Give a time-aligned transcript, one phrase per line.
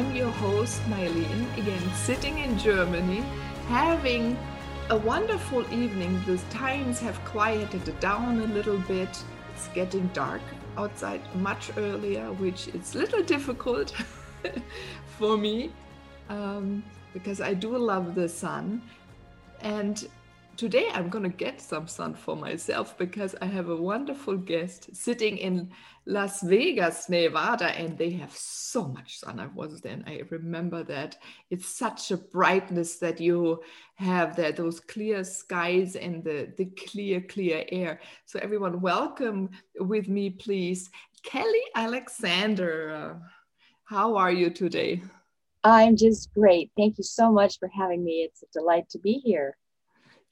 [0.00, 3.20] I'm your host, Mylene, again, sitting in Germany,
[3.68, 4.34] having
[4.88, 6.18] a wonderful evening.
[6.24, 9.10] The times have quieted down a little bit.
[9.52, 10.40] It's getting dark
[10.78, 13.92] outside much earlier, which is a little difficult
[15.18, 15.70] for me
[16.30, 18.80] um, because I do love the sun.
[19.60, 20.08] And
[20.60, 24.94] today I'm going to get some sun for myself because I have a wonderful guest
[24.94, 25.70] sitting in
[26.04, 29.40] Las Vegas, Nevada, and they have so much sun.
[29.40, 31.16] I was there and I remember that
[31.48, 33.62] it's such a brightness that you
[33.94, 37.98] have there, those clear skies and the, the clear, clear air.
[38.26, 40.90] So, everyone, welcome with me, please.
[41.22, 43.18] Kelly Alexander,
[43.84, 45.00] how are you today?
[45.64, 46.70] I'm just great.
[46.76, 48.28] Thank you so much for having me.
[48.28, 49.56] It's a delight to be here.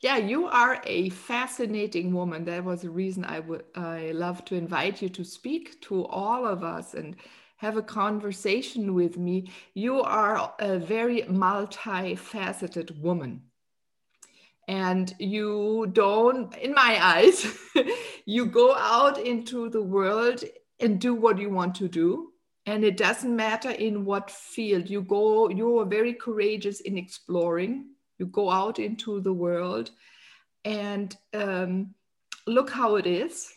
[0.01, 2.45] Yeah, you are a fascinating woman.
[2.45, 6.47] That was the reason I would I love to invite you to speak to all
[6.47, 7.17] of us and
[7.57, 9.51] have a conversation with me.
[9.75, 13.43] You are a very multifaceted woman.
[14.69, 17.59] And you don't, in my eyes,
[18.25, 20.45] you go out into the world
[20.79, 22.33] and do what you want to do.
[22.67, 27.87] And it doesn't matter in what field you go, you are very courageous in exploring
[28.19, 29.91] you go out into the world
[30.65, 31.95] and um,
[32.47, 33.53] look how it is.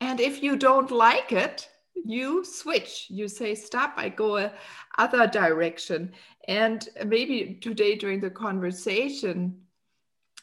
[0.00, 1.68] And if you don't like it
[2.04, 3.06] you switch.
[3.08, 4.52] You say stop i go a
[4.98, 6.12] other direction.
[6.46, 9.60] And maybe today during the conversation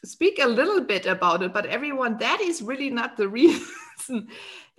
[0.04, 4.28] speak a little bit about it but everyone that is really not the reason.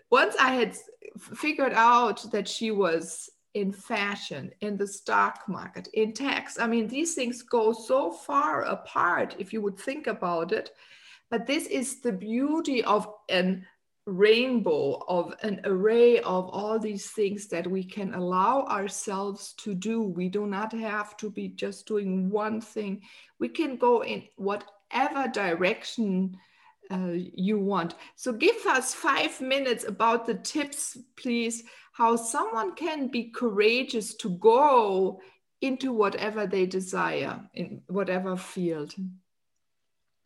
[0.09, 0.75] Once i had
[1.17, 6.59] figured out that she was in fashion, in the stock market, in tax.
[6.59, 10.71] I mean, these things go so far apart if you would think about it.
[11.29, 13.65] But this is the beauty of an
[14.05, 20.01] rainbow, of an array of all these things that we can allow ourselves to do.
[20.01, 23.01] We do not have to be just doing one thing.
[23.39, 26.37] We can go in whatever direction
[26.91, 27.95] uh, you want.
[28.15, 31.63] So give us five minutes about the tips, please,
[31.93, 35.21] how someone can be courageous to go
[35.61, 38.93] into whatever they desire in whatever field.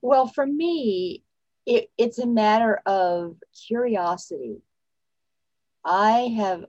[0.02, 1.24] Well, for me,
[1.66, 3.36] it, it's a matter of
[3.68, 4.62] curiosity.
[5.84, 6.66] I have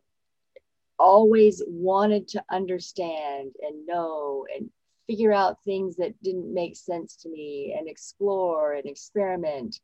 [0.99, 4.69] always wanted to understand and know and
[5.07, 9.81] figure out things that didn't make sense to me and explore and experiment.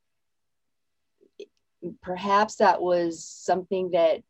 [2.02, 4.22] Perhaps that was something that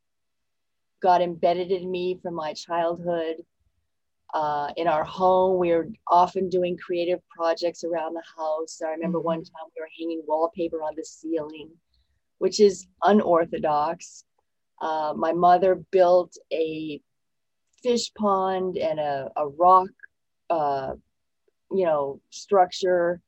[1.05, 3.37] got embedded in me from my childhood.
[4.33, 8.81] Uh, in our home, we were often doing creative projects around the house.
[8.85, 9.27] I remember mm-hmm.
[9.27, 11.69] one time we were hanging wallpaper on the ceiling,
[12.39, 14.25] which is unorthodox.
[14.81, 17.01] Uh, my mother built a
[17.83, 19.91] fish pond and a, a rock
[20.49, 20.95] uh,
[21.71, 23.21] you know, structure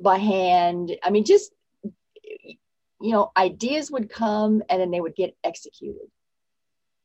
[0.00, 0.90] by hand.
[1.04, 1.52] I mean, just,
[1.84, 6.08] you know, ideas would come and then they would get executed.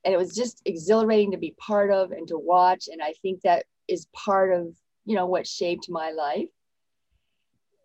[0.06, 2.88] And it was just exhilarating to be part of and to watch.
[2.92, 4.68] And I think that is part of,
[5.06, 6.50] you know, what shaped my life.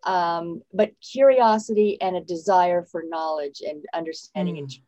[0.03, 4.81] Um, but curiosity and a desire for knowledge and understanding mm.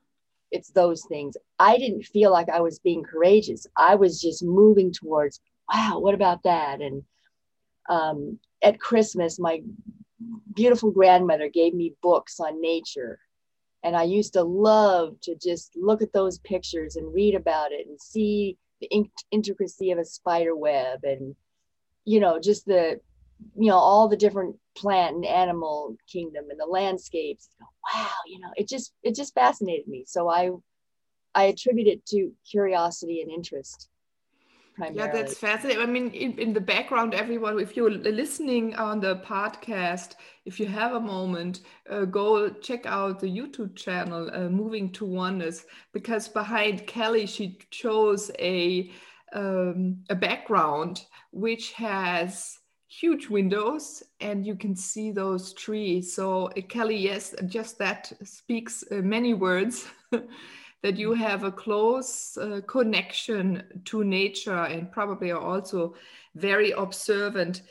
[0.52, 1.38] it's those things.
[1.58, 3.66] I didn't feel like I was being courageous.
[3.78, 5.40] I was just moving towards
[5.74, 6.82] wow, what about that?
[6.82, 7.04] And
[7.90, 9.62] um, at Christmas, my
[10.54, 13.20] beautiful grandmother gave me books on nature.
[13.86, 17.86] And I used to love to just look at those pictures and read about it
[17.88, 21.36] and see the in- intricacy of a spider web and,
[22.04, 23.00] you know, just the,
[23.56, 27.50] you know, all the different plant and animal kingdom and the landscapes.
[27.94, 30.04] Wow, you know, it just, it just fascinated me.
[30.08, 30.50] So I,
[31.36, 33.90] I attribute it to curiosity and interest.
[34.76, 35.00] Primarily.
[35.00, 35.82] Yeah, that's fascinating.
[35.82, 40.68] I mean, in, in the background, everyone, if you're listening on the podcast, if you
[40.68, 46.28] have a moment, uh, go check out the YouTube channel, uh, Moving to Oneness, because
[46.28, 48.92] behind Kelly, she chose a
[49.34, 51.02] um, a background
[51.32, 56.14] which has huge windows and you can see those trees.
[56.14, 59.86] So, uh, Kelly, yes, just that speaks uh, many words.
[60.82, 65.96] that you have a close uh, connection to nature and probably are also
[66.36, 67.62] very observant.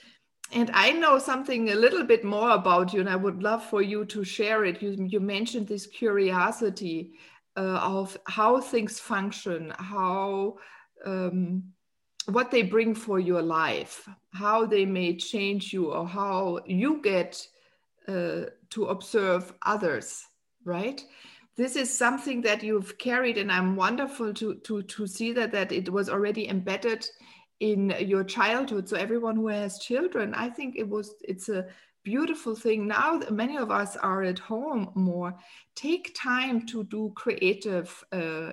[0.52, 3.82] And I know something a little bit more about you, and I would love for
[3.82, 4.82] you to share it.
[4.82, 7.12] You, you mentioned this curiosity
[7.56, 10.58] uh, of how things function, how
[11.04, 11.64] um,
[12.26, 17.46] what they bring for your life, how they may change you, or how you get
[18.08, 20.24] uh, to observe others,
[20.64, 21.02] right?
[21.56, 25.72] This is something that you've carried and i'm wonderful to to to see that that
[25.72, 27.06] it was already embedded
[27.60, 28.88] in your childhood.
[28.88, 31.66] So everyone who has children i think it was it's a
[32.04, 32.86] beautiful thing.
[32.86, 35.34] Now many of us are at home more
[35.74, 38.52] take time to do creative uh,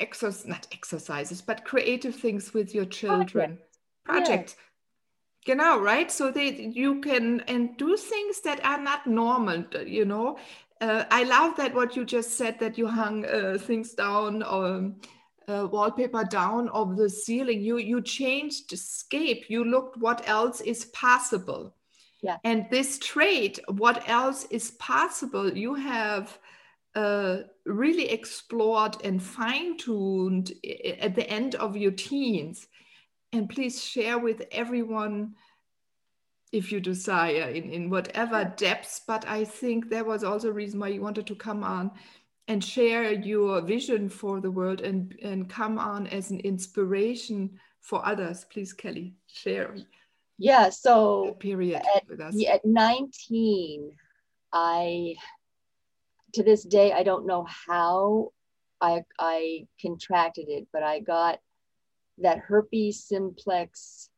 [0.00, 3.58] exercise not exercises but creative things with your children.
[4.04, 4.56] Projects.
[5.46, 5.54] Yeah.
[5.54, 6.10] genau right?
[6.10, 10.38] So they you can and do things that are not normal you know
[10.80, 14.66] uh, I love that what you just said that you hung uh, things down or
[14.66, 14.96] um,
[15.48, 17.60] uh, wallpaper down of the ceiling.
[17.60, 19.46] You you changed scape.
[19.48, 21.74] You looked what else is possible.
[22.22, 22.38] Yeah.
[22.42, 26.38] And this trait, what else is possible, you have
[26.94, 30.52] uh, really explored and fine tuned
[31.00, 32.66] at the end of your teens.
[33.34, 35.34] And please share with everyone
[36.54, 39.00] if you desire in, in whatever depths.
[39.06, 41.90] But I think there was also a reason why you wanted to come on
[42.46, 48.06] and share your vision for the world and, and come on as an inspiration for
[48.06, 48.46] others.
[48.50, 49.74] Please, Kelly, share.
[50.38, 52.34] Yeah, so period at, with us.
[52.46, 53.92] At 19,
[54.52, 55.14] I
[56.34, 58.32] to this day I don't know how
[58.80, 61.38] I I contracted it, but I got
[62.18, 64.08] that herpes simplex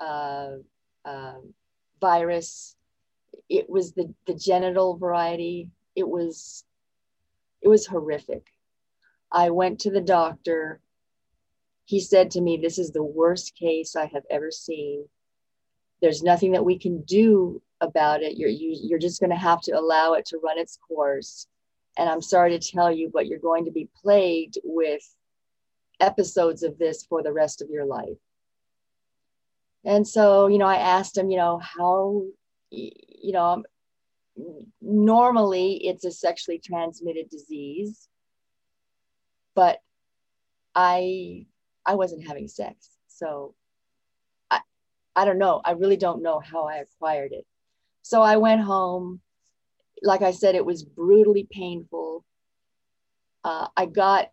[0.00, 0.56] uh,
[1.04, 1.54] um,
[2.00, 2.76] virus.
[3.48, 5.70] It was the, the genital variety.
[5.96, 6.64] It was
[7.62, 8.46] it was horrific.
[9.30, 10.80] I went to the doctor.
[11.84, 15.08] He said to me, This is the worst case I have ever seen.
[16.00, 18.36] There's nothing that we can do about it.
[18.36, 21.46] You're, you, you're just going to have to allow it to run its course.
[21.96, 25.02] And I'm sorry to tell you, but you're going to be plagued with
[26.00, 28.18] episodes of this for the rest of your life.
[29.84, 32.24] And so, you know, I asked him, you know, how,
[32.70, 33.64] you know,
[34.80, 38.08] normally it's a sexually transmitted disease,
[39.54, 39.80] but
[40.74, 41.46] I,
[41.84, 42.90] I wasn't having sex.
[43.08, 43.54] So
[44.50, 44.60] I,
[45.16, 45.60] I don't know.
[45.64, 47.44] I really don't know how I acquired it.
[48.02, 49.20] So I went home.
[50.02, 52.24] Like I said, it was brutally painful.
[53.44, 54.30] Uh, I got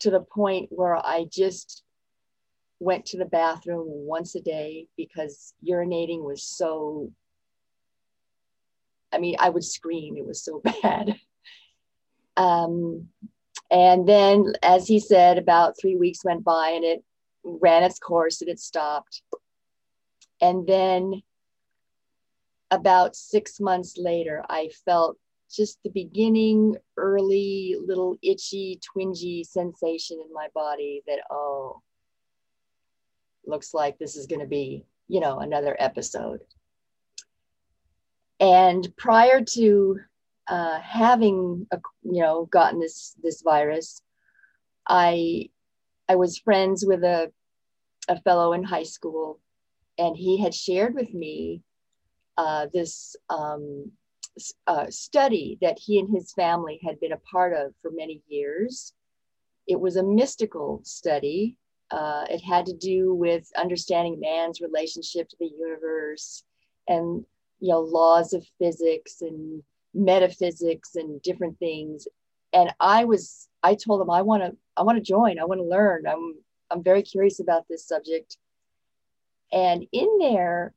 [0.00, 1.82] to the point where I just
[2.80, 7.12] went to the bathroom once a day because urinating was so
[9.12, 10.16] I mean, I would scream.
[10.16, 11.16] It was so bad.
[12.36, 13.08] Um,
[13.70, 17.04] and then, as he said, about three weeks went by and it
[17.42, 19.22] ran its course and it stopped.
[20.40, 21.22] And then,
[22.70, 25.16] about six months later, I felt
[25.50, 31.80] just the beginning, early, little itchy, twingy sensation in my body that, oh,
[33.48, 36.40] looks like this is going to be, you know, another episode.
[38.40, 39.98] And prior to
[40.46, 44.00] uh, having, a, you know, gotten this this virus,
[44.88, 45.50] I
[46.08, 47.32] I was friends with a
[48.08, 49.40] a fellow in high school,
[49.98, 51.62] and he had shared with me
[52.36, 53.90] uh, this um,
[54.66, 58.94] uh, study that he and his family had been a part of for many years.
[59.66, 61.58] It was a mystical study
[61.90, 66.44] uh, it had to do with understanding man's relationship to the universe
[66.86, 67.24] and
[67.60, 69.62] you know laws of physics and
[69.94, 72.06] metaphysics and different things.
[72.52, 75.38] And I was I told them I want to I want to join.
[75.38, 76.06] I want to learn.
[76.06, 76.34] I'm
[76.70, 78.36] I'm very curious about this subject.
[79.50, 80.74] And in there,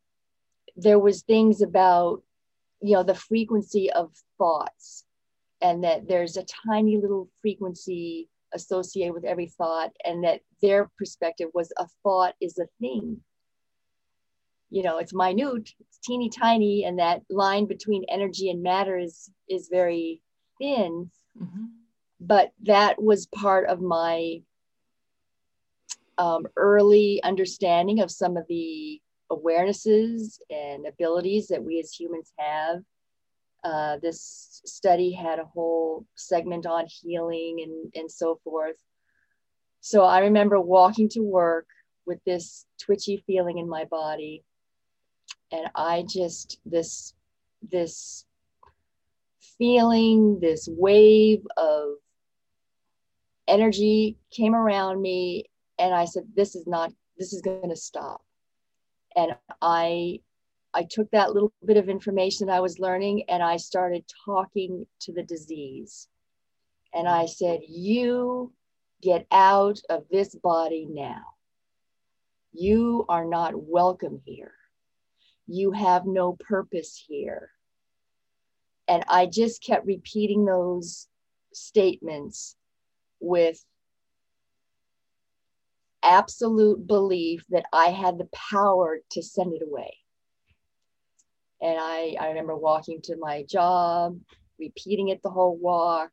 [0.77, 2.24] there was things about
[2.82, 5.06] you know the frequency of thoughts
[5.62, 11.50] and that there's a tiny little frequency associated with every thought and that their perspective
[11.53, 13.20] was a thought is a thing
[14.70, 19.29] you know it's minute it's teeny tiny and that line between energy and matter is
[19.50, 20.22] is very
[20.60, 21.65] thin mm-hmm.
[22.20, 24.41] but that was part of my
[26.17, 32.81] um, early understanding of some of the awarenesses and abilities that we as humans have.
[33.63, 38.77] Uh, this study had a whole segment on healing and, and so forth.
[39.82, 41.68] So I remember walking to work
[42.06, 44.44] with this twitchy feeling in my body.
[45.51, 47.13] And I just, this,
[47.72, 48.25] this
[49.58, 51.96] feeling, this wave of
[53.48, 55.46] energy came around me.
[55.77, 58.24] And I said, this is not, this is going to stop.
[59.15, 60.20] And I,
[60.74, 65.13] I took that little bit of information I was learning and I started talking to
[65.13, 66.08] the disease.
[66.94, 68.54] And I said, You
[69.01, 71.24] get out of this body now.
[72.54, 74.54] You are not welcome here.
[75.48, 77.50] You have no purpose here.
[78.88, 81.08] And I just kept repeating those
[81.54, 82.56] statements
[83.20, 83.63] with
[86.04, 90.00] absolute belief that I had the power to send it away.
[91.62, 94.20] And I, I remember walking to my job,
[94.60, 96.12] repeating it the whole walk.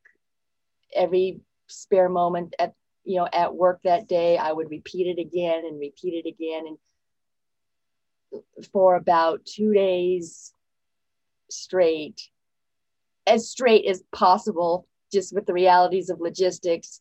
[0.95, 2.73] Every spare moment at
[3.05, 6.77] you know at work that day, I would repeat it again and repeat it again.
[8.33, 10.53] And for about two days
[11.51, 12.21] straight,
[13.27, 17.01] as straight as possible, just with the realities of logistics.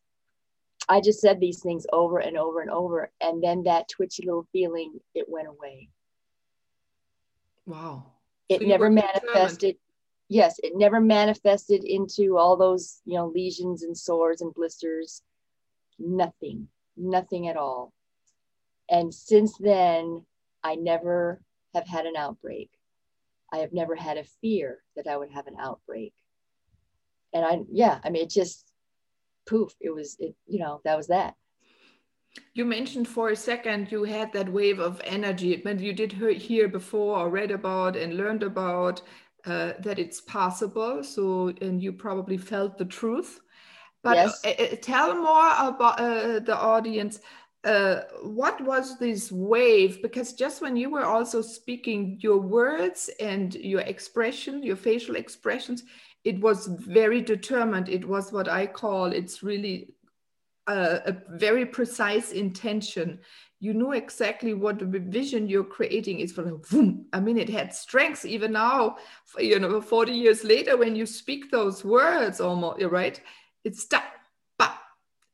[0.90, 3.12] I just said these things over and over and over.
[3.20, 5.90] And then that twitchy little feeling, it went away.
[7.66, 8.14] Wow.
[8.50, 9.78] It so never manifested.
[10.30, 15.22] Yes, it never manifested into all those, you know, lesions and sores and blisters.
[16.00, 17.94] Nothing, nothing at all.
[18.90, 20.26] And since then,
[20.64, 21.42] I never
[21.74, 22.70] have had an outbreak.
[23.52, 26.14] I have never had a fear that I would have an outbreak.
[27.34, 28.72] And I, yeah, I mean, it just
[29.48, 31.36] poof, it was, it, you know, that was that.
[32.54, 36.68] You mentioned for a second you had that wave of energy, but you did hear
[36.68, 39.02] before or read about and learned about
[39.46, 41.04] uh, that it's possible.
[41.04, 43.40] So, and you probably felt the truth.
[44.04, 44.46] But yes.
[44.46, 47.20] uh, uh tell more about uh, the audience.
[47.64, 50.02] Uh, what was this wave?
[50.02, 55.84] Because just when you were also speaking, your words and your expression, your facial expressions,
[56.24, 57.90] it was very determined.
[57.90, 59.94] It was what I call it's really
[60.68, 63.20] a, a very precise intention.
[63.60, 67.06] You knew exactly what the vision you're creating is for boom.
[67.14, 68.98] I mean, it had strength even now,
[69.40, 73.20] you know, 40 years later when you speak those words almost, right?
[73.64, 74.04] It's stuck.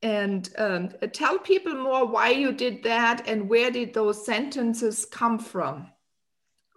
[0.03, 5.39] And um, tell people more why you did that and where did those sentences come
[5.39, 5.87] from?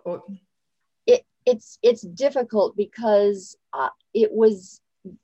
[0.05, 0.23] Or...
[1.07, 4.81] It, it's it's difficult because uh, it was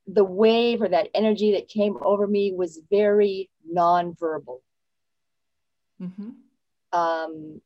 [0.07, 4.61] the wave or that energy that came over me was very nonverbal.
[6.01, 6.31] Mm-hmm.
[6.99, 7.61] Um,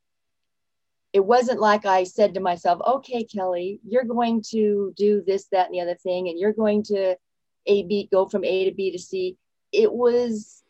[1.13, 5.67] it wasn't like I said to myself, okay, Kelly, you're going to do this, that,
[5.67, 7.17] and the other thing, and you're going to
[7.67, 9.37] A, B, go from A to B to C.
[9.73, 10.63] It was,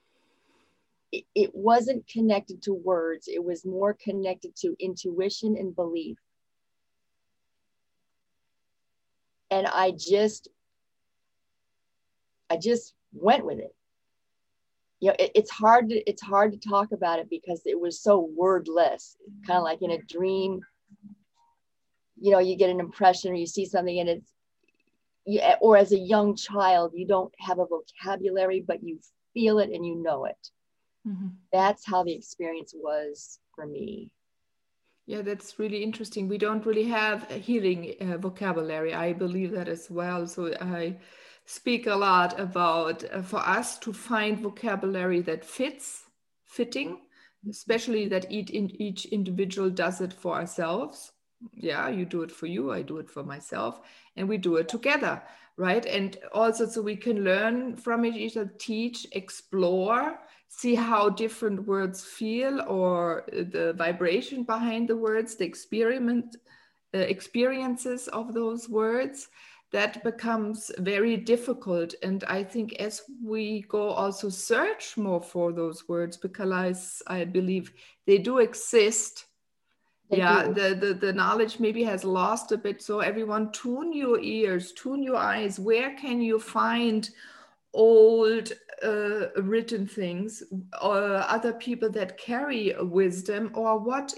[1.10, 3.28] it, it wasn't connected to words.
[3.28, 6.18] It was more connected to intuition and belief.
[9.50, 10.48] And I just
[12.50, 13.74] I just went with it.
[15.00, 18.00] You know, it, it's hard to it's hard to talk about it because it was
[18.00, 20.60] so wordless, kind of like in a dream.
[22.18, 24.32] You know, you get an impression or you see something and it's
[25.26, 28.98] you, or as a young child, you don't have a vocabulary, but you
[29.34, 30.50] feel it and you know it.
[31.06, 31.28] Mm-hmm.
[31.52, 34.10] That's how the experience was for me.
[35.06, 36.26] Yeah, that's really interesting.
[36.26, 38.92] We don't really have a healing uh, vocabulary.
[38.92, 40.26] I believe that as well.
[40.26, 40.96] So I
[41.46, 46.02] speak a lot about uh, for us to find vocabulary that fits,
[46.44, 46.98] fitting,
[47.48, 51.12] especially that each, in, each individual does it for ourselves.
[51.52, 53.80] Yeah, you do it for you, I do it for myself,
[54.16, 55.22] and we do it together,
[55.56, 55.84] right?
[55.86, 62.02] And also so we can learn from each other, teach, explore, see how different words
[62.04, 66.36] feel or the vibration behind the words, the experiment,
[66.94, 69.28] uh, experiences of those words
[69.72, 71.94] that becomes very difficult.
[72.02, 77.24] And I think as we go also search more for those words, because I, I
[77.24, 77.72] believe
[78.06, 79.26] they do exist.
[80.10, 80.54] They yeah, do.
[80.54, 82.80] The, the the knowledge maybe has lost a bit.
[82.80, 85.58] So everyone tune your ears, tune your eyes.
[85.58, 87.10] Where can you find
[87.74, 90.42] old uh, written things
[90.80, 94.14] or other people that carry wisdom or what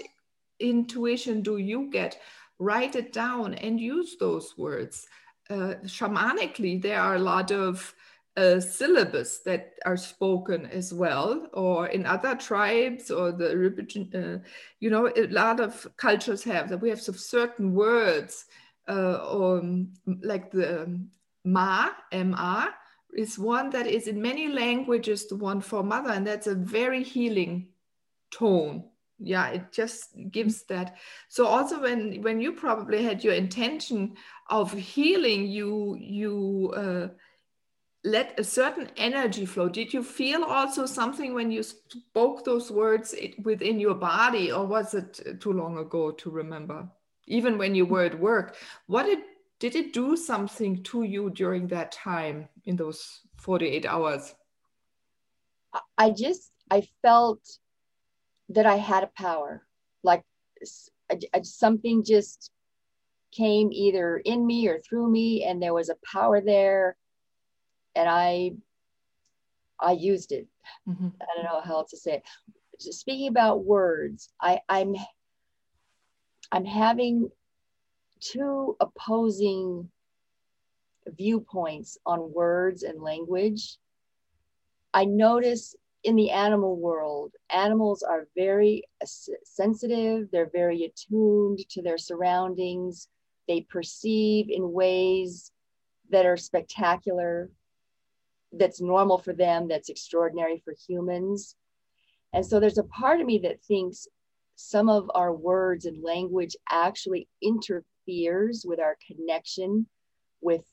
[0.59, 2.19] intuition do you get
[2.59, 5.07] write it down and use those words
[5.49, 7.93] uh, shamanically, there are a lot of
[8.37, 13.51] uh, syllables that are spoken as well, or in other tribes or the
[14.15, 14.37] uh,
[14.79, 18.45] you know, a lot of cultures have that we have some certain words,
[18.87, 19.91] uh, or um,
[20.21, 20.99] like the
[21.43, 22.67] ma, ma,
[23.13, 27.03] is one that is in many languages the one for mother, and that's a very
[27.03, 27.67] healing
[28.31, 28.88] tone.
[29.19, 30.97] Yeah, it just gives that.
[31.27, 34.15] So also when when you probably had your intention
[34.49, 37.07] of healing, you you uh,
[38.03, 39.67] let a certain energy flow.
[39.67, 44.93] Did you feel also something when you spoke those words within your body, or was
[44.93, 46.87] it too long ago to remember?
[47.27, 48.55] Even when you were at work,
[48.87, 49.19] what did
[49.59, 54.33] did it do something to you during that time in those 48 hours?
[55.97, 57.41] I just I felt
[58.49, 59.65] that I had a power,
[60.03, 60.23] like
[61.43, 62.51] something just
[63.31, 66.95] came either in me or through me, and there was a power there
[67.95, 68.51] and I
[69.79, 70.47] I used it.
[70.87, 71.07] Mm-hmm.
[71.21, 72.23] I don't know how else to say it.
[72.79, 74.95] Just speaking about words, I, I'm
[76.51, 77.29] I'm having
[78.19, 79.89] two opposing
[81.07, 83.77] viewpoints on words and language.
[84.93, 88.83] I notice in the animal world, animals are very
[89.43, 93.09] sensitive, they're very attuned to their surroundings,
[93.47, 95.51] they perceive in ways
[96.09, 97.49] that are spectacular
[98.53, 101.55] that's normal for them, that's extraordinary for humans.
[102.33, 104.07] And so there's a part of me that thinks
[104.55, 109.87] some of our words and language actually interferes with our connection
[110.41, 110.65] with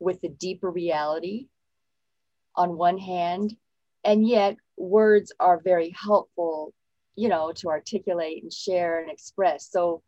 [0.00, 1.46] with the deeper reality
[2.56, 3.56] on one hand
[4.04, 6.72] and yet words are very helpful
[7.14, 9.70] you know to articulate and share and express.
[9.70, 10.02] So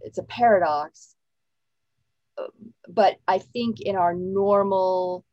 [0.00, 1.14] it's a paradox.
[2.88, 5.24] But i think in our normal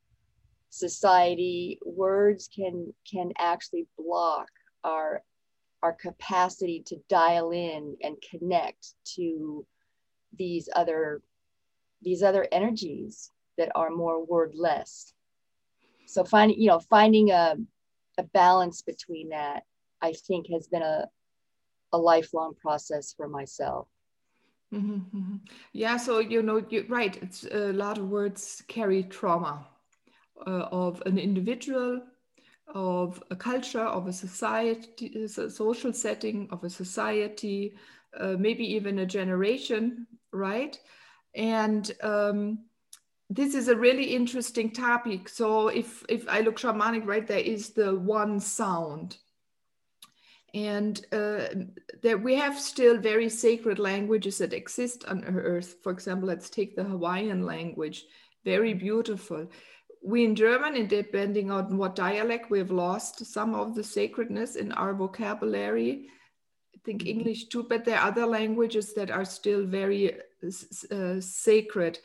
[0.69, 4.49] society words can can actually block
[4.83, 5.23] our
[5.83, 9.65] our capacity to dial in and connect to
[10.37, 11.21] these other
[12.01, 15.13] these other energies that are more wordless
[16.05, 17.55] so finding you know finding a,
[18.17, 19.63] a balance between that
[20.01, 21.05] i think has been a,
[21.93, 23.87] a lifelong process for myself
[24.73, 25.35] mm-hmm, mm-hmm.
[25.73, 29.65] yeah so you know you're right it's a lot of words carry trauma
[30.45, 32.01] uh, of an individual,
[32.67, 37.75] of a culture, of a society, a social setting, of a society,
[38.19, 40.77] uh, maybe even a generation, right?
[41.35, 42.59] And um,
[43.29, 45.29] this is a really interesting topic.
[45.29, 49.17] So if if I look shamanic, right, there is the one sound.
[50.53, 51.47] And uh,
[52.01, 55.75] there we have still very sacred languages that exist on Earth.
[55.83, 58.05] For example, let's take the Hawaiian language,
[58.45, 59.47] very beautiful
[60.05, 64.71] we in German, and depending on what dialect, we've lost some of the sacredness in
[64.73, 66.09] our vocabulary.
[66.75, 67.19] I think mm-hmm.
[67.19, 70.13] English too, but there are other languages that are still very
[70.91, 71.99] uh, sacred.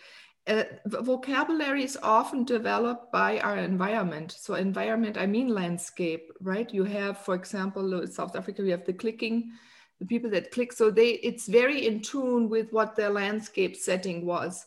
[0.51, 4.35] Uh, vocabulary is often developed by our environment.
[4.37, 6.69] So, environment, I mean landscape, right?
[6.75, 9.53] You have, for example, South Africa, we have the clicking,
[10.01, 10.73] the people that click.
[10.73, 14.67] So, they it's very in tune with what their landscape setting was.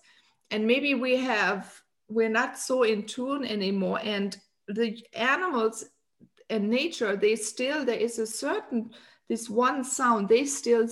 [0.51, 1.69] And maybe we have
[2.07, 5.85] we're not so in tune anymore and the animals
[6.49, 8.91] and nature they still there is a certain
[9.29, 10.87] this one sound they still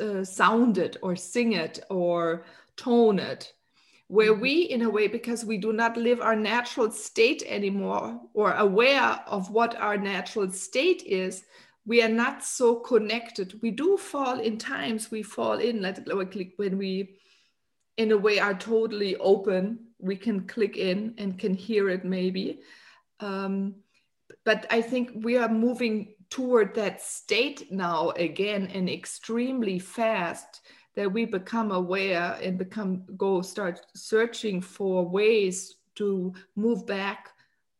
[0.00, 2.44] uh, sound it or sing it or
[2.76, 3.52] tone it
[4.10, 4.42] where mm-hmm.
[4.42, 9.20] we in a way because we do not live our natural state anymore or aware
[9.26, 11.44] of what our natural state is
[11.86, 15.98] we are not so connected we do fall in times we fall in like
[16.56, 17.16] when we
[17.96, 22.60] in a way are totally open we can click in and can hear it maybe.
[23.20, 23.76] Um,
[24.44, 30.62] but I think we are moving toward that state now again and extremely fast
[30.96, 37.30] that we become aware and become go start searching for ways to move back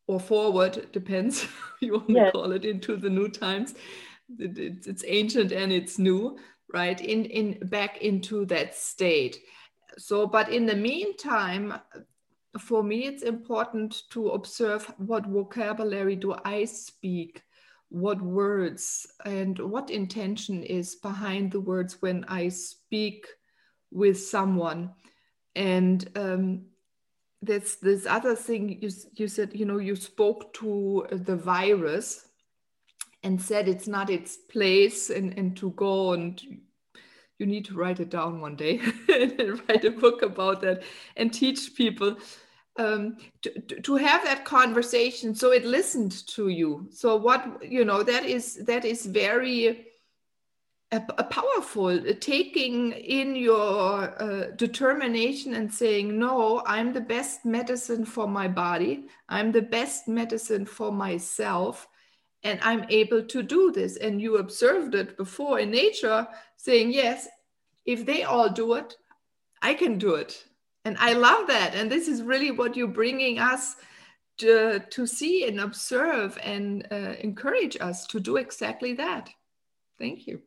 [0.07, 1.47] or forward depends
[1.81, 3.75] you want to call it into the new times.
[4.39, 6.39] It's, it's ancient and it's new
[6.73, 7.01] right?
[7.01, 9.39] In in back into that state.
[9.99, 11.75] So but in the meantime
[12.59, 17.43] for me, it's important to observe what vocabulary do I speak,
[17.91, 23.27] what words, and what intention is behind the words when I speak
[23.91, 24.91] with someone.
[25.55, 26.63] And um,
[27.43, 32.27] that's this other thing you, you said, you know, you spoke to the virus
[33.23, 36.41] and said it's not its place and, and to go and
[37.39, 40.83] you need to write it down one day and write a book about that
[41.17, 42.17] and teach people
[42.79, 43.51] um, to,
[43.83, 46.89] to have that conversation so it listened to you.
[46.93, 49.87] So what you know that is that is very
[50.93, 57.45] a, a powerful uh, taking in your uh, determination and saying no i'm the best
[57.45, 59.05] medicine for my body.
[59.29, 61.89] I'm the best medicine for myself
[62.43, 63.97] and i'm able to do this.
[63.97, 67.29] And you observed it before in nature saying yes
[67.85, 68.97] if they all do it
[69.63, 70.45] i can do it
[70.85, 71.75] and i love that.
[71.75, 73.77] And this is really what you're bringing us
[74.39, 79.29] to, to see and observe and uh, encourage us to do exactly that.
[79.99, 80.41] Thank you.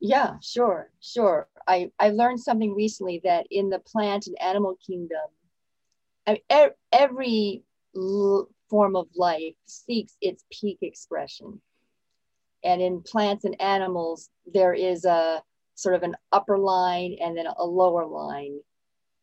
[0.00, 1.48] Yeah sure sure.
[1.68, 5.20] I i learned something recently that in the plant and animal kingdom
[6.92, 7.62] every
[8.68, 11.60] form of life seeks its peak expression.
[12.64, 15.42] And in plants and animals there is a
[15.76, 18.58] sort of an upper line and then a lower line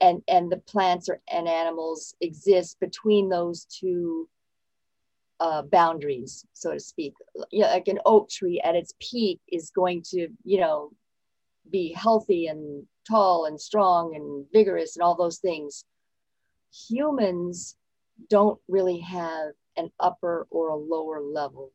[0.02, 4.28] and and the plants or, and animals exist between those two
[5.40, 7.14] uh, boundaries so to speak.
[7.52, 10.92] Yeah like an oak tree at its peak is going to you know
[11.72, 15.86] be healthy and tall and strong and vigorous and all those things.
[16.90, 17.76] Humans
[18.30, 21.72] don't really have an upper or a lower level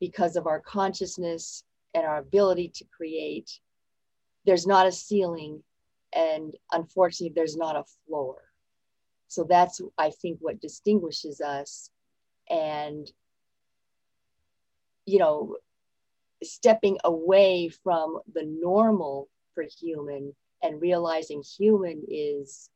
[0.00, 3.60] because of our consciousness and our ability to create.
[4.44, 5.62] There's not a ceiling
[6.16, 8.36] and unfortunately there's not a floor.
[9.28, 11.90] So that's i think what distinguishes us.
[12.50, 13.10] And
[15.04, 15.56] you know
[16.42, 22.70] stepping away from the normal for human and realizing human is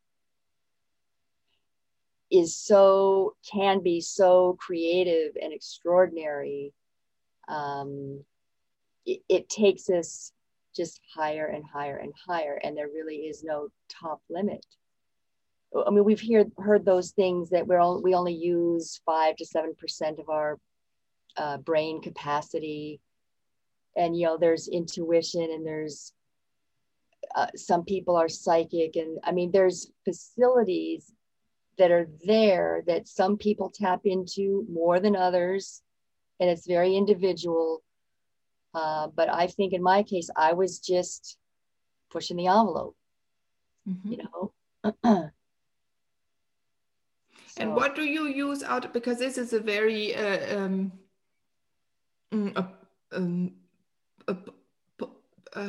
[2.31, 6.73] is so can be so creative and extraordinary.
[7.49, 8.25] Um,
[9.05, 10.33] it, it takes us
[10.75, 14.65] just higher and higher and higher and there really is no top limit.
[15.75, 19.45] I mean we've heard heard those things that we're all, we only use 5 to
[19.45, 20.59] 7% of our
[21.37, 23.01] uh, brain capacity.
[23.97, 26.13] And you know there's intuition and there's
[27.35, 31.13] uh, some people are psychic and i mean there's facilities
[31.79, 35.83] that are there that some people tap into more than others
[36.41, 37.83] and it's very individual
[38.75, 41.37] uh, but I think in my case, I was just
[42.11, 42.97] pushing the envelope,
[43.89, 44.13] mm-hmm.
[44.13, 44.53] you know.
[45.05, 45.31] so.
[47.57, 48.93] And what do you use out?
[48.93, 50.93] Because this is a very uh, um,
[52.33, 52.65] mm, uh,
[53.13, 53.53] um,
[55.55, 55.65] uh,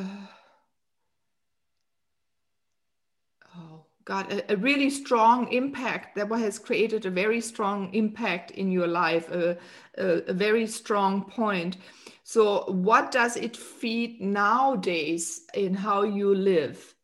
[4.04, 8.88] God, a, a, really strong impact that has created a very strong impact in your
[8.88, 9.56] life, a,
[9.96, 11.76] a, a very strong point.
[12.24, 16.94] So, what does it feed nowadays in how you live?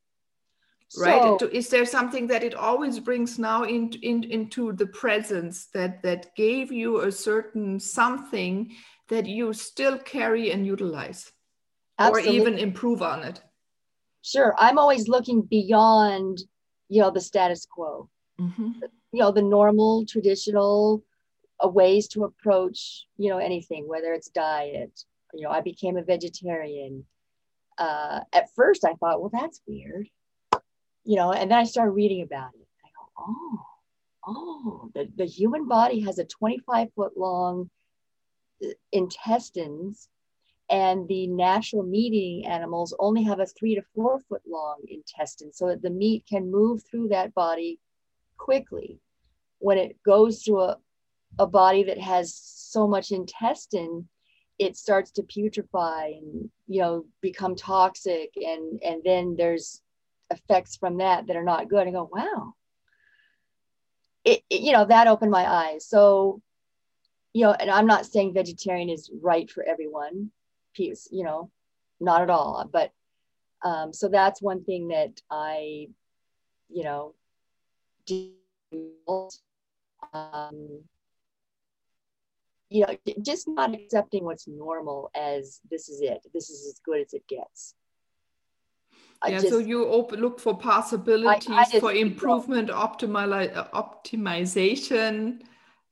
[0.97, 5.67] right so, is there something that it always brings now in, in, into the presence
[5.75, 8.73] that that gave you a certain something
[9.09, 11.31] that you still carry and utilize
[11.99, 12.31] absolutely.
[12.31, 13.43] or even improve on it
[14.23, 16.39] sure i'm always looking beyond
[16.89, 18.09] you know the status quo
[18.41, 18.73] mm-hmm.
[19.13, 21.03] you know the normal traditional
[21.65, 26.03] uh, ways to approach you know anything whether it's diet you know, I became a
[26.03, 27.05] vegetarian.
[27.77, 30.09] Uh, at first, I thought, well, that's weird,
[31.05, 32.67] you know, and then I started reading about it.
[32.85, 33.61] I go, oh,
[34.27, 37.71] oh, the, the human body has a 25 foot long
[38.65, 40.09] uh, intestines,
[40.71, 45.53] and the natural meat eating animals only have a three to four foot long intestine,
[45.53, 47.79] so that the meat can move through that body
[48.37, 48.99] quickly.
[49.59, 50.79] When it goes through a,
[51.39, 54.09] a body that has so much intestine,
[54.59, 59.83] it starts to putrefy and you know become toxic and and then there's
[60.31, 61.87] effects from that that are not good.
[61.87, 62.55] And go wow.
[64.25, 65.87] It, it, you know that opened my eyes.
[65.87, 66.43] So
[67.33, 70.31] you know and i'm not saying vegetarian is right for everyone
[70.79, 71.51] piece you know
[72.01, 72.93] not at all but
[73.65, 75.89] um, so that's one thing that i
[76.69, 77.15] you know
[80.13, 80.83] um,
[82.71, 86.21] you know, just not accepting what's normal as this is it.
[86.35, 87.75] This is as good as it gets.
[89.27, 95.43] yeah, just, so you open, look for possibilities I, I for improvement, optimi- optimization,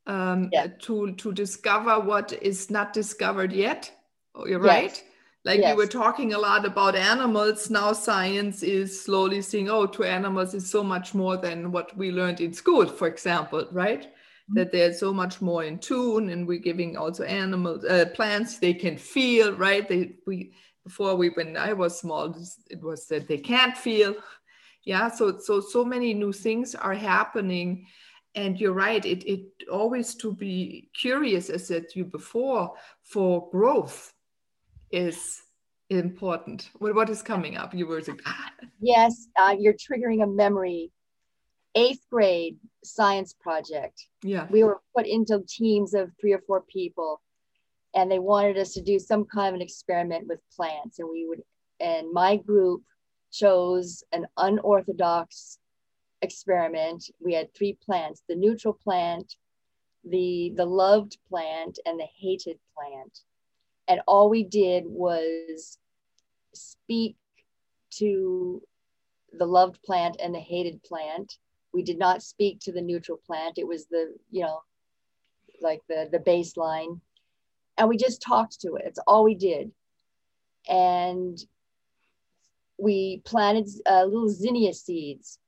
[0.07, 0.69] um, yeah.
[0.83, 3.91] to to discover what is not discovered yet.
[4.37, 4.75] Oh, you're yes.
[4.75, 5.05] right.
[5.45, 5.77] Like yes.
[5.77, 7.71] we were talking a lot about animals.
[7.71, 12.11] Now science is slowly seeing, oh, to animals is so much more than what we
[12.11, 14.07] learned in school, for example, right?
[14.49, 18.73] that they're so much more in tune and we're giving also animals uh, plants they
[18.73, 20.53] can feel right they we
[20.85, 22.35] before we when i was small
[22.71, 24.15] it was that they can't feel
[24.85, 27.87] yeah so so so many new things are happening
[28.37, 32.73] and you're right it, it always to be curious as said you before
[33.03, 34.13] for growth
[34.91, 35.43] is
[35.91, 36.71] important.
[36.79, 37.75] What, what is coming up?
[37.75, 38.21] You were saying
[38.81, 40.91] yes uh, you're triggering a memory.
[41.75, 44.07] Eighth grade science project.
[44.23, 44.47] Yeah.
[44.51, 47.21] We were put into teams of three or four people
[47.95, 51.27] and they wanted us to do some kind of an experiment with plants and we
[51.27, 51.43] would
[51.81, 52.83] and my group
[53.31, 55.59] chose an unorthodox
[56.23, 57.11] experiment.
[57.21, 59.35] We had three plants the neutral plant,
[60.05, 63.21] the, the loved plant, and the hated plant.
[63.89, 65.79] And all we did was
[66.55, 67.17] speak
[67.91, 68.63] to
[69.33, 71.39] the loved plant and the hated plant.
[71.73, 73.59] We did not speak to the neutral plant.
[73.59, 74.63] It was the, you know,
[75.61, 77.01] like the, the baseline.
[77.79, 78.85] And we just talked to it.
[78.87, 79.71] It's all we did.
[80.69, 81.39] And
[82.79, 85.39] we planted uh, little zinnia seeds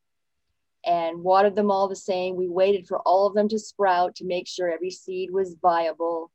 [0.84, 2.36] and watered them all the same.
[2.36, 6.30] We waited for all of them to sprout to make sure every seed was viable.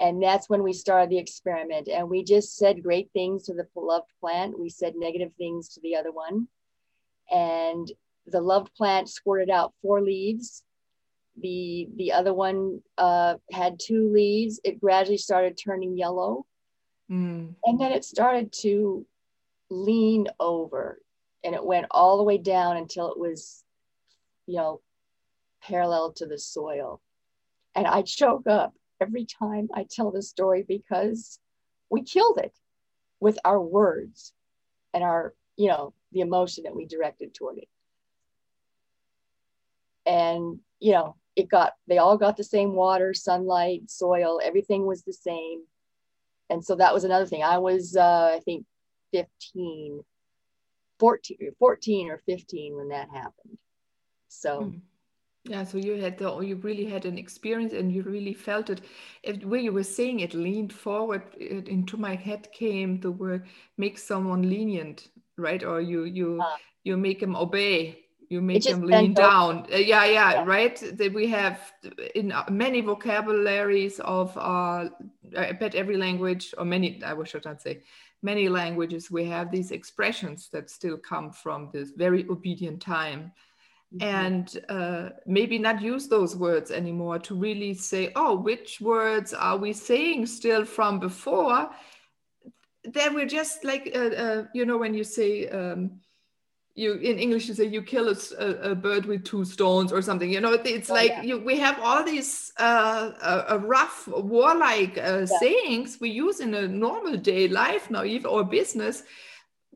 [0.00, 1.88] And that's when we started the experiment.
[1.88, 4.58] And we just said great things to the loved plant.
[4.58, 6.48] We said negative things to the other one.
[7.30, 7.90] And
[8.26, 10.62] the loved plant squirted out four leaves.
[11.40, 14.58] The, the other one uh, had two leaves.
[14.64, 16.46] It gradually started turning yellow.
[17.10, 17.54] Mm.
[17.64, 19.04] And then it started to
[19.68, 20.98] lean over
[21.44, 23.62] and it went all the way down until it was,
[24.46, 24.80] you know,
[25.62, 27.02] parallel to the soil.
[27.74, 31.38] And I choke up every time I tell the story because
[31.90, 32.52] we killed it
[33.20, 34.32] with our words
[34.94, 37.68] and our, you know, the emotion that we directed toward it.
[40.06, 45.02] And, you know, it got, they all got the same water, sunlight, soil, everything was
[45.02, 45.62] the same.
[46.48, 47.42] And so that was another thing.
[47.42, 48.66] I was, uh, I think,
[49.12, 50.02] 15
[50.98, 53.58] 14, 14 or 15 when that happened
[54.28, 54.78] so hmm.
[55.44, 58.82] Yeah so you had the you really had an experience and you really felt it.
[59.22, 63.46] If, when you were saying it leaned forward it, into my head came the word
[63.78, 65.08] make someone lenient
[65.40, 65.64] right?
[65.64, 68.04] Or you you uh, you make them obey.
[68.28, 69.66] You make them lean down.
[69.72, 70.44] Uh, yeah, yeah, yeah.
[70.44, 70.76] right?
[70.92, 71.72] That we have
[72.14, 74.88] in many vocabularies of uh
[75.36, 77.82] i bet every language or many I wish i should not say
[78.22, 83.32] many languages we have these expressions that still come from this very obedient time
[83.94, 84.02] mm-hmm.
[84.02, 89.56] and uh, maybe not use those words anymore to really say oh which words are
[89.56, 91.70] we saying still from before
[92.84, 96.00] then we're just like uh, uh, you know when you say um,
[96.74, 100.30] you in English you say you kill a, a, bird with two stones or something.
[100.30, 101.22] You know, it's oh, like yeah.
[101.22, 105.38] you, we have all these uh, rough warlike uh, yeah.
[105.40, 109.02] sayings we use in a normal day life now, even or business.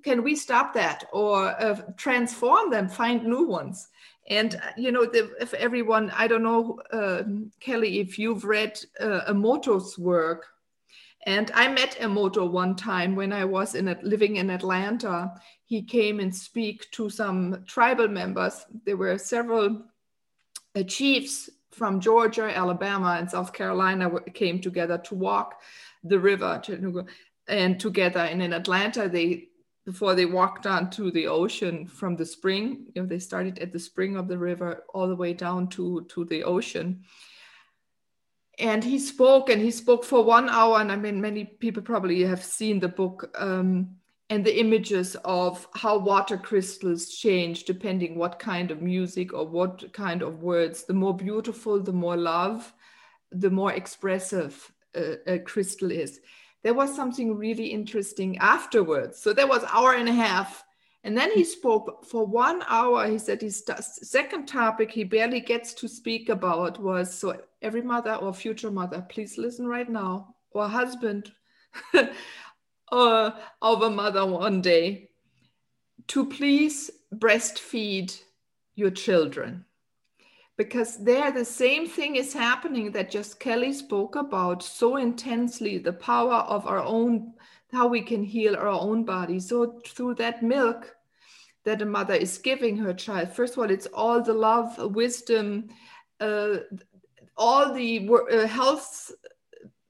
[0.02, 2.88] Can we stop that or uh, transform them?
[2.88, 3.88] Find new ones.
[4.28, 8.80] And uh, you know, the, if everyone, I don't know, um, Kelly, if you've read
[9.00, 10.46] uh, Emoto's work,
[11.26, 15.32] and I met Emoto one time when I was in living in Atlanta.
[15.64, 18.66] He came and speak to some tribal members.
[18.84, 19.82] There were several
[20.76, 25.60] uh, chiefs from Georgia, Alabama, and South Carolina came together to walk
[26.04, 26.62] the river
[27.48, 28.20] and together.
[28.20, 29.48] And in Atlanta, they
[29.84, 33.72] before they walked on to the ocean from the spring, you know, they started at
[33.72, 37.04] the spring of the river all the way down to to the ocean.
[38.58, 42.22] And he spoke and he spoke for one hour and i mean many people probably
[42.22, 43.96] have seen the book um,
[44.30, 49.92] and the images of how water crystals change depending what kind of music or what
[49.92, 50.84] kind of words.
[50.84, 52.72] The more beautiful the more love
[53.34, 56.20] the more expressive uh, a crystal is
[56.64, 60.64] there was something really interesting afterwards so there was hour and a half
[61.04, 61.46] and then he mm.
[61.46, 63.06] spoke for one hour.
[63.06, 63.62] He said his
[64.02, 69.06] second topic he barely gets to speak about was so every mother or future mother,
[69.08, 71.30] please listen right now, or husband
[72.92, 75.10] or of a mother one day,
[76.08, 78.18] to please breastfeed
[78.74, 79.66] your children.
[80.56, 85.92] Because there, the same thing is happening that just Kelly spoke about so intensely the
[85.92, 87.34] power of our own
[87.72, 89.40] how we can heal our own body.
[89.40, 90.94] So through that milk
[91.64, 95.68] that a mother is giving her child, first of all, it's all the love, wisdom,
[96.20, 96.58] uh,
[97.36, 99.10] all the uh, health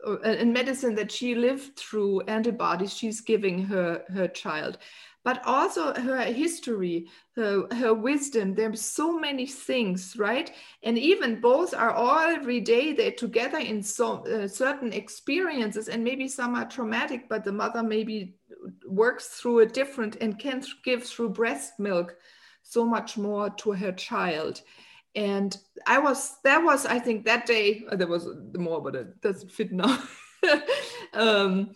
[0.06, 4.78] uh, and medicine that she lived through, antibodies she's giving her her child
[5.24, 8.54] but also her history, her, her wisdom.
[8.54, 10.52] There's so many things, right?
[10.82, 16.04] And even both are all every day they're together in so uh, certain experiences, and
[16.04, 18.34] maybe some are traumatic, but the mother maybe
[18.86, 22.16] works through a different and can give through breast milk
[22.62, 24.62] so much more to her child
[25.14, 29.20] and i was that was i think that day uh, there was more but it
[29.20, 30.02] doesn't fit now
[31.14, 31.70] um,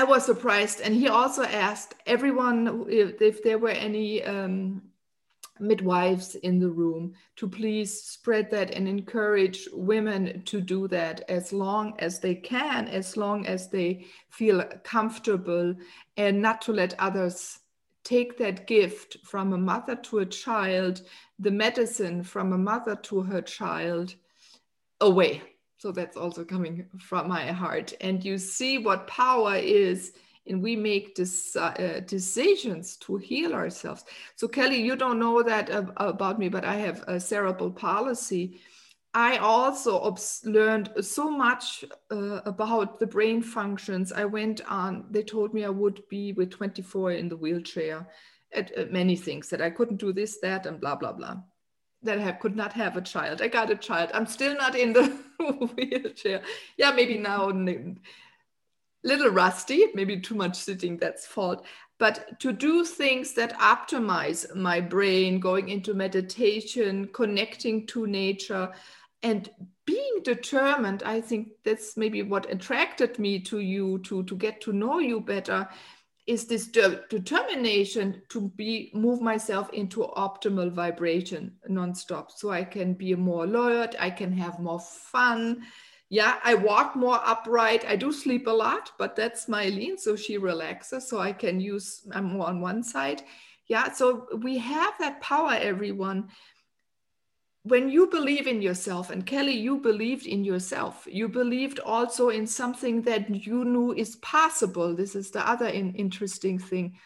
[0.00, 4.82] i was surprised and he also asked everyone if, if there were any um,
[5.58, 11.52] midwives in the room to please spread that and encourage women to do that as
[11.52, 15.74] long as they can as long as they feel comfortable
[16.16, 17.60] and not to let others
[18.06, 21.02] take that gift from a mother to a child,
[21.40, 24.14] the medicine from a mother to her child
[25.00, 25.42] away.
[25.78, 27.92] So that's also coming from my heart.
[28.00, 30.12] And you see what power is
[30.48, 34.04] and we make this, uh, decisions to heal ourselves.
[34.36, 38.60] So, Kelly, you don't know that about me, but I have a cerebral palsy.
[39.12, 44.12] I also learned so much uh, about the brain functions.
[44.12, 48.06] I went on, they told me I would be with 24 in the wheelchair
[48.52, 51.36] at, at many things that I couldn't do this, that, and blah, blah, blah.
[52.06, 53.42] That I could not have a child.
[53.42, 54.10] I got a child.
[54.14, 55.06] I'm still not in the
[55.76, 56.42] wheelchair.
[56.76, 57.94] Yeah, maybe now a
[59.04, 61.64] little rusty, maybe too much sitting, that's fault.
[61.98, 68.72] But to do things that optimize my brain, going into meditation, connecting to nature,
[69.22, 69.50] and
[69.86, 74.72] being determined i think that's maybe what attracted me to you to to get to
[74.72, 75.66] know you better
[76.26, 82.30] is this de- determination to be move myself into optimal vibration nonstop.
[82.30, 85.62] So i can be more alert i can have more fun.
[86.08, 90.16] Yeah i walk more upright i do sleep a lot but that's my lean so
[90.16, 93.22] she relaxes so i can use i'm more on one side.
[93.68, 96.28] Yeah so we have that power everyone
[97.66, 102.46] when you believe in yourself, and Kelly, you believed in yourself, you believed also in
[102.46, 104.94] something that you knew is possible.
[104.94, 106.96] This is the other in, interesting thing,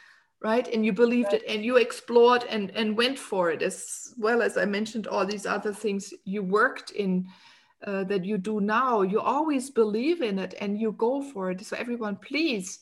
[0.42, 0.68] right?
[0.68, 1.42] And you believed right.
[1.42, 5.25] it and you explored and, and went for it, as well as I mentioned all
[5.25, 7.27] these other things you worked in
[7.87, 9.01] uh, that you do now.
[9.01, 11.64] You always believe in it and you go for it.
[11.64, 12.81] So, everyone, please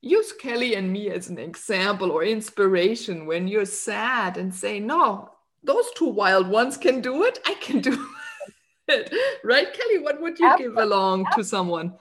[0.00, 5.33] use Kelly and me as an example or inspiration when you're sad and say, No,
[5.64, 7.38] those two wild ones can do it.
[7.46, 8.06] I can do
[8.88, 9.12] it.
[9.42, 9.98] Right, Kelly?
[9.98, 10.76] What would you Absolutely.
[10.76, 11.94] give along to someone?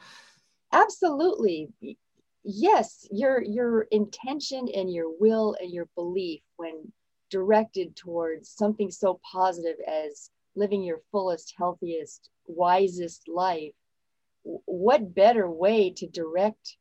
[0.72, 1.70] Absolutely.
[2.44, 6.92] Yes, your your intention and your will and your belief when
[7.30, 13.72] directed towards something so positive as living your fullest, healthiest, wisest life,
[14.44, 16.78] what better way to direct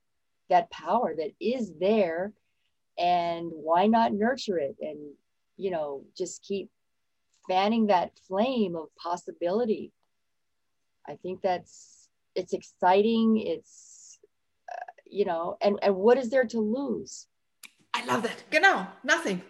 [0.50, 2.32] that power that is there
[2.98, 4.98] and why not nurture it and
[5.56, 6.70] you know, just keep
[7.48, 9.92] fanning that flame of possibility.
[11.08, 13.38] I think that's it's exciting.
[13.38, 14.18] It's
[14.70, 17.26] uh, you know, and and what is there to lose?
[17.94, 18.44] I love that.
[18.50, 19.42] Genau, nothing.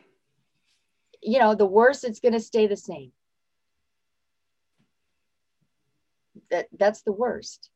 [1.22, 3.12] You know, the worst it's going to stay the same.
[6.50, 7.70] That that's the worst.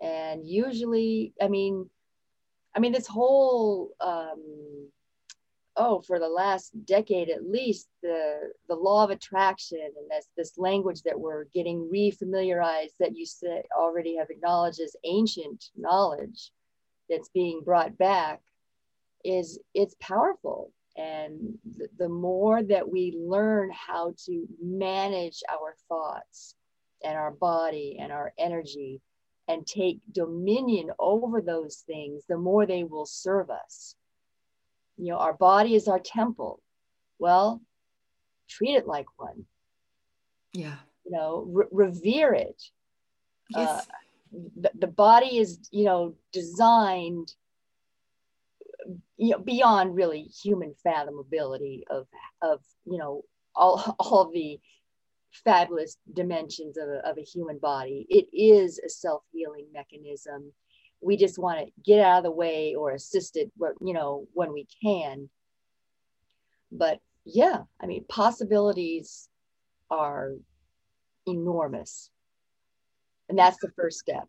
[0.00, 1.88] And usually, I mean,
[2.76, 4.90] I mean, this whole um,
[5.78, 10.58] oh, for the last decade at least, the the law of attraction and this this
[10.58, 16.50] language that we're getting refamiliarized that you say already have acknowledged as ancient knowledge
[17.08, 18.40] that's being brought back
[19.24, 20.72] is it's powerful.
[20.96, 26.56] And the, the more that we learn how to manage our thoughts
[27.04, 29.00] and our body and our energy
[29.46, 33.94] and take dominion over those things, the more they will serve us
[34.98, 36.60] you know, our body is our temple.
[37.18, 37.62] Well,
[38.48, 39.46] treat it like one.
[40.52, 40.76] Yeah.
[41.04, 42.62] You know, re- revere it.
[43.50, 43.68] Yes.
[43.68, 47.32] Uh, the, the body is, you know, designed
[49.16, 52.06] you know, beyond really human fathomability of,
[52.42, 53.22] of, you know,
[53.54, 54.60] all, all the
[55.44, 58.06] fabulous dimensions of a, of a human body.
[58.08, 60.52] It is a self-healing mechanism
[61.00, 64.26] we just want to get out of the way or assist it where, you know
[64.32, 65.28] when we can.
[66.70, 69.28] But yeah i mean possibilities
[69.90, 70.32] are
[71.26, 72.10] enormous.
[73.28, 74.24] And that's the first step.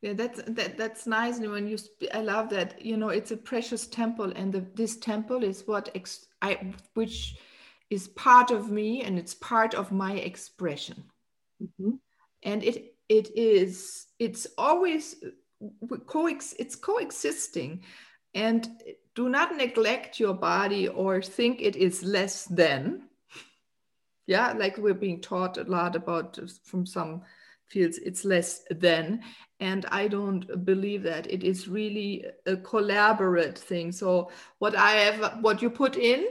[0.00, 1.76] Yeah that's that, that's nice and when you
[2.14, 5.90] i love that you know it's a precious temple and the, this temple is what
[5.94, 7.36] ex, i which
[7.90, 11.04] is part of me and it's part of my expression.
[11.62, 11.96] Mm-hmm.
[12.44, 15.16] and it it is it's always
[16.06, 17.82] coex it's coexisting.
[18.34, 18.68] And
[19.14, 23.08] do not neglect your body or think it is less than.
[24.26, 27.22] Yeah like we're being taught a lot about from some
[27.66, 29.22] fields it's less than.
[29.58, 31.30] And i don't believe that.
[31.30, 33.92] It is really a collaborate thing.
[33.92, 36.26] So what i have what you put in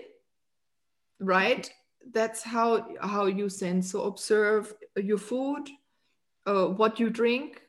[1.20, 1.70] right?
[2.12, 3.92] That's how how you sense.
[3.92, 5.70] So observe your food
[6.46, 7.62] uh, what you drink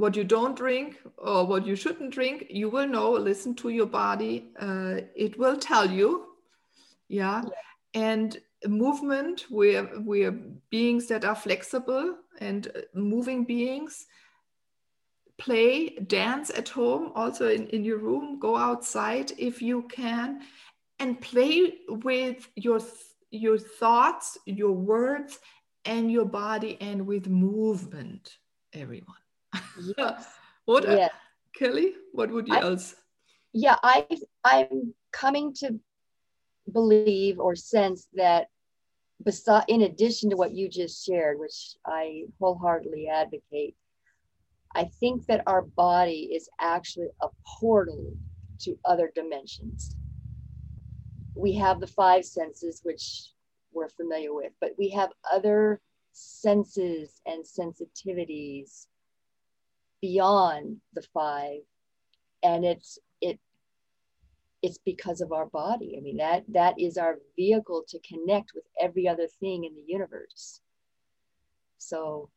[0.00, 3.86] what you don't drink or what you shouldn't drink you will know listen to your
[3.86, 6.26] body uh, it will tell you
[7.08, 7.50] yeah, yeah.
[7.94, 10.32] and movement we're we're
[10.70, 14.06] beings that are flexible and moving beings
[15.38, 20.40] play dance at home also in, in your room go outside if you can
[20.98, 22.80] and play with your
[23.30, 25.38] your thoughts your words
[25.86, 28.36] and your body and with movement
[28.74, 29.19] everyone
[29.98, 30.26] yes.
[30.64, 31.08] what yeah.
[31.54, 32.94] kelly what would you I, else
[33.52, 34.06] yeah i
[34.44, 35.78] i'm coming to
[36.72, 38.48] believe or sense that
[39.24, 43.74] beside in addition to what you just shared which i wholeheartedly advocate
[44.74, 47.28] i think that our body is actually a
[47.58, 48.12] portal
[48.58, 49.96] to other dimensions
[51.34, 53.30] we have the five senses which
[53.72, 55.80] we're familiar with but we have other
[56.12, 58.86] senses and sensitivities
[60.00, 61.60] beyond the five.
[62.42, 63.38] And it's it
[64.62, 65.94] it's because of our body.
[65.96, 69.84] I mean that that is our vehicle to connect with every other thing in the
[69.86, 70.60] universe.
[71.78, 72.30] So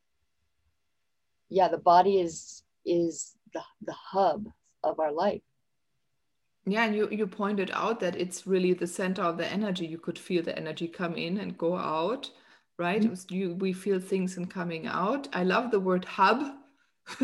[1.48, 4.46] yeah the body is is the, the hub
[4.82, 5.42] of our life.
[6.66, 9.86] Yeah and you you pointed out that it's really the center of the energy.
[9.86, 12.30] You could feel the energy come in and go out
[12.78, 13.02] right?
[13.02, 13.34] Mm-hmm.
[13.34, 15.28] you we feel things and coming out.
[15.32, 16.54] I love the word hub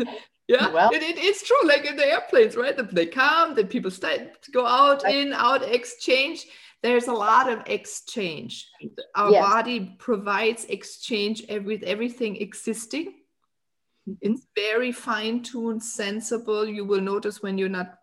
[0.47, 2.77] yeah well, it, it, it's true like in the airplanes right?
[2.91, 6.45] They come then people stay go out in out exchange.
[6.83, 8.67] There's a lot of exchange.
[9.15, 9.45] Our yes.
[9.45, 13.13] body provides exchange with everything existing.
[14.19, 16.67] It's very fine-tuned sensible.
[16.67, 17.99] You will notice when you're not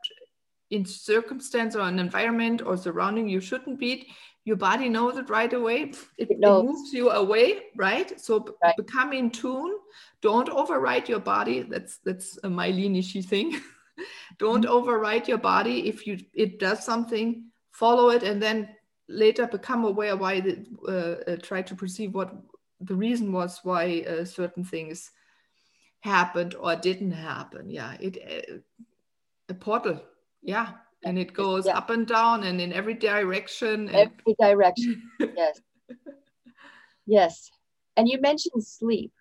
[0.71, 4.07] in circumstance or an environment or surrounding you shouldn't be
[4.45, 5.93] your body knows it right away.
[6.17, 8.19] It, it, moves you away right?
[8.19, 8.75] So right.
[8.77, 9.75] become in tune
[10.21, 11.63] don't override your body.
[11.63, 13.61] That's that's a Mylene Nishi thing.
[14.39, 14.73] Don't mm-hmm.
[14.73, 15.89] override your body.
[15.89, 18.69] If you it does something follow it and then
[19.09, 22.33] later become aware why it, uh, uh, try to perceive what
[22.81, 25.11] the reason was why uh, certain things
[26.01, 27.71] happened or didn't happen.
[27.71, 28.59] Yeah it uh,
[29.49, 30.03] a portal.
[30.43, 30.73] Yeah
[31.05, 31.79] and it goes yeah.
[31.79, 35.03] up and down and in every direction every direction.
[35.21, 35.61] Yes.
[37.11, 37.51] Yes.
[37.97, 39.13] And you mentioned sleep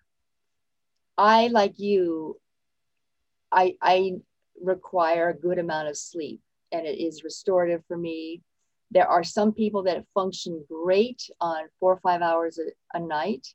[1.18, 2.38] i like you
[3.52, 4.12] i i
[4.62, 6.40] require a good amount of sleep
[6.72, 8.40] and it is restorative for me
[8.90, 13.46] there are some people that function great on four or five hours a, a night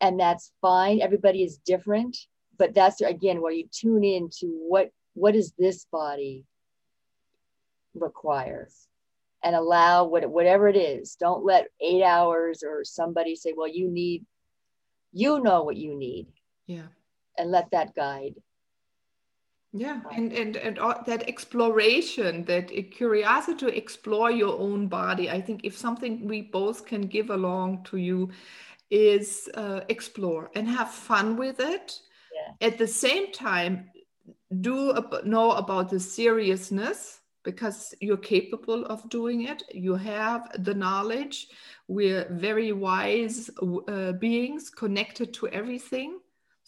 [0.00, 2.16] and that's fine everybody is different
[2.58, 6.44] but that's again where you tune in to what what is this body
[7.94, 8.86] requires
[9.42, 11.16] and allow what, whatever it is.
[11.16, 14.24] Don't let eight hours or somebody say, well, you need,
[15.12, 16.26] you know what you need.
[16.70, 16.86] Yeah.
[17.36, 18.36] And let that guide.
[19.72, 25.30] Yeah, and and and that exploration, that curiosity to explore your own body.
[25.30, 28.30] I think if something we both can give along to you
[28.90, 32.00] is uh, explore and have fun with it.
[32.34, 32.68] Yeah.
[32.68, 33.90] At the same time,
[34.60, 34.92] do
[35.24, 39.62] know about the seriousness because you're capable of doing it.
[39.72, 41.48] You have the knowledge.
[41.88, 43.50] We're very wise
[43.88, 46.18] uh, beings connected to everything.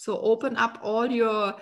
[0.03, 1.55] So open up all your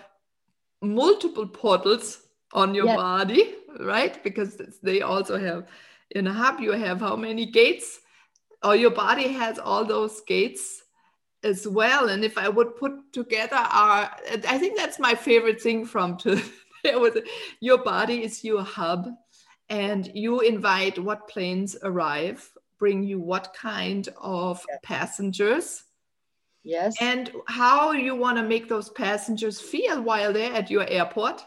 [0.80, 2.22] multiple portals
[2.54, 2.96] on your yes.
[2.96, 4.24] body, right?
[4.24, 5.68] Because they also have
[6.12, 8.00] in a hub, you have how many gates,
[8.64, 10.84] or your body has all those gates
[11.44, 12.08] as well.
[12.08, 14.10] And if I would put together our,
[14.48, 16.40] I think that's my favorite thing from to
[16.84, 17.18] was
[17.60, 19.06] your body is your hub
[19.68, 24.78] and you invite what planes arrive bring you what kind of yes.
[24.82, 25.84] passengers
[26.62, 31.44] yes and how you want to make those passengers feel while they're at your airport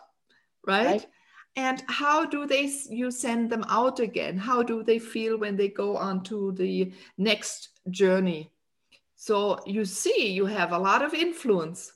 [0.66, 0.86] right?
[0.86, 1.08] right?
[1.56, 5.68] and how do they you send them out again how do they feel when they
[5.68, 8.52] go on to the next journey
[9.16, 11.94] so you see you have a lot of influence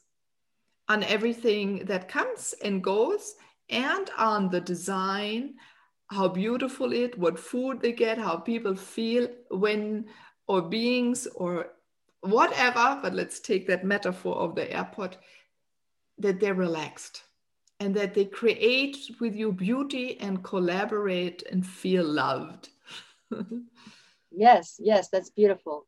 [0.89, 3.35] on everything that comes and goes
[3.69, 5.55] and on the design,
[6.07, 10.05] how beautiful it, what food they get, how people feel when,
[10.47, 11.67] or beings, or
[12.21, 15.17] whatever, but let's take that metaphor of the airport,
[16.17, 17.23] that they're relaxed
[17.79, 22.69] and that they create with you beauty and collaborate and feel loved.
[24.31, 25.85] yes, yes, that's beautiful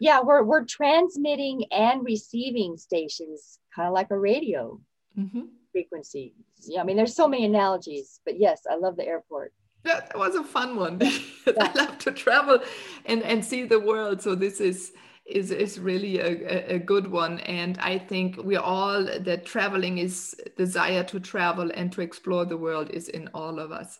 [0.00, 4.80] yeah, we're we're transmitting and receiving stations, kind of like a radio
[5.18, 5.42] mm-hmm.
[5.72, 6.34] frequency.
[6.66, 9.52] Yeah, I mean, there's so many analogies, but yes, I love the airport.
[9.84, 10.98] that was a fun one.
[11.46, 12.58] I love to travel
[13.04, 14.22] and, and see the world.
[14.22, 14.92] So this is
[15.26, 17.40] is is really a, a good one.
[17.40, 22.56] And I think we all that traveling is desire to travel and to explore the
[22.56, 23.98] world is in all of us.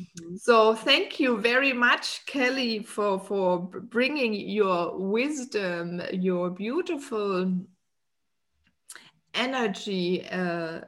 [0.00, 0.36] Mm-hmm.
[0.36, 7.52] So thank you very much, Kelly, for for bringing your wisdom, your beautiful
[9.32, 10.26] energy.
[10.28, 10.80] Uh,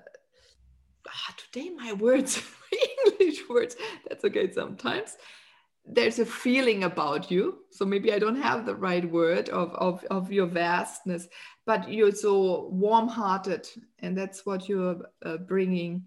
[1.09, 2.43] ah, today my words,
[3.07, 3.77] English words.
[4.09, 5.17] That's okay sometimes.
[5.87, 7.59] There's a feeling about you.
[7.71, 11.29] So maybe I don't have the right word of, of, of your vastness,
[11.65, 13.69] but you're so warm hearted.
[14.01, 16.05] And that's what you're uh, bringing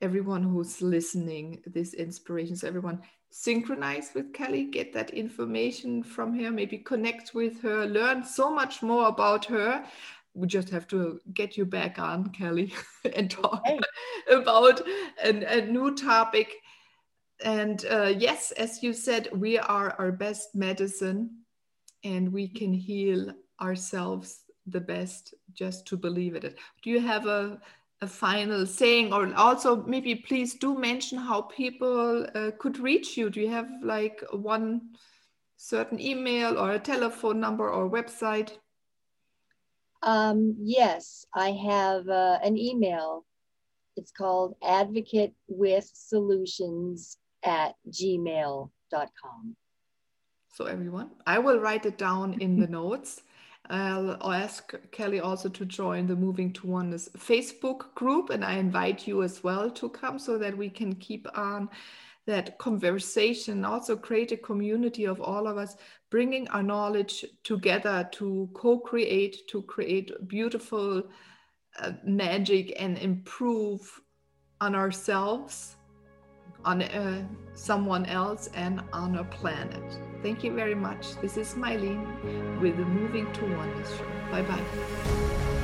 [0.00, 2.54] everyone who's listening this inspiration.
[2.56, 8.24] So, everyone synchronize with Kelly, get that information from her, maybe connect with her, learn
[8.24, 9.84] so much more about her
[10.38, 12.72] we just have to get you back on, Kelly,
[13.16, 13.78] and talk okay.
[14.32, 14.80] about
[15.22, 16.54] an, a new topic.
[17.44, 21.30] And uh, yes, as you said, we are our best medicine
[22.04, 26.56] and we can heal ourselves the best just to believe it.
[26.82, 27.60] Do you have a,
[28.00, 33.30] a final saying, or also maybe please do mention how people uh, could reach you?
[33.30, 34.80] Do you have like one
[35.56, 38.52] certain email or a telephone number or website?
[40.02, 43.24] Um, yes, I have uh, an email.
[43.96, 49.56] It's called advocate with solutions at gmail.com.
[50.54, 53.22] So, everyone, I will write it down in the notes.
[53.70, 59.06] I'll ask Kelly also to join the Moving to Oneness Facebook group, and I invite
[59.06, 61.68] you as well to come so that we can keep on
[62.28, 65.76] that conversation, also create a community of all of us
[66.10, 71.02] bringing our knowledge together to co create, to create beautiful
[71.80, 74.00] uh, magic and improve
[74.60, 75.76] on ourselves,
[76.68, 79.98] on uh, someone else, and on our planet.
[80.22, 81.16] Thank you very much.
[81.22, 82.04] This is Mylene
[82.60, 84.06] with the Moving to Oneness show.
[84.30, 85.57] Bye bye.